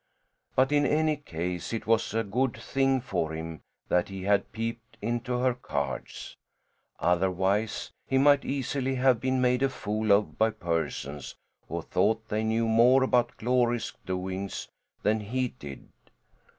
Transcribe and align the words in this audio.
But, 0.55 0.71
in 0.71 0.83
any 0.83 1.15
case, 1.15 1.71
it 1.73 1.85
was 1.85 2.15
a 2.15 2.23
good 2.23 2.57
thing 2.57 3.01
for 3.01 3.33
him 3.35 3.61
that 3.87 4.09
he 4.09 4.23
had 4.23 4.51
peeped 4.51 4.97
into 4.99 5.37
her 5.37 5.53
cards. 5.53 6.35
Otherwise 6.99 7.91
he 8.07 8.17
might 8.17 8.43
easily 8.43 8.95
have 8.95 9.21
been 9.21 9.39
made 9.39 9.61
a 9.61 9.69
fool 9.69 10.11
of 10.11 10.39
by 10.39 10.49
persons 10.49 11.35
who 11.69 11.83
thought 11.83 12.29
they 12.29 12.43
knew 12.43 12.67
more 12.67 13.03
about 13.03 13.37
Glory's 13.37 13.93
doings 14.03 14.67
than 15.03 15.19
he 15.19 15.49
did. 15.49 15.87